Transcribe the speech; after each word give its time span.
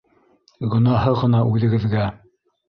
Гонаһы 0.71 1.13
ғына 1.19 1.43
үҙегеҙгә... 1.51 2.09